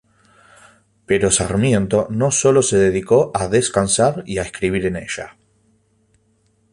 Pero 1.05 1.29
Sarmiento 1.29 2.07
no 2.09 2.31
sólo 2.31 2.63
se 2.63 2.75
dedicó 2.79 3.29
a 3.35 3.47
descansar 3.47 4.23
y 4.25 4.39
a 4.39 4.41
escribir 4.41 4.87
en 4.87 4.95
ella. 4.95 5.37